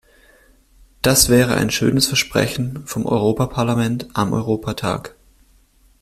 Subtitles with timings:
[1.03, 5.15] Das wäre ein schönes Versprechen vom Europaparlament am Europatag.